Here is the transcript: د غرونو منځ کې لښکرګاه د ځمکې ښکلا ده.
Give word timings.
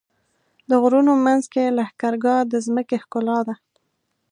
د 0.69 0.71
غرونو 0.81 1.13
منځ 1.25 1.43
کې 1.53 1.73
لښکرګاه 1.77 2.41
د 2.51 2.53
ځمکې 2.65 2.97
ښکلا 3.03 3.39
ده. 3.47 3.55